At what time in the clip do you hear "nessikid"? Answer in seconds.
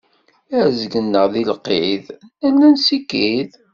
2.73-3.51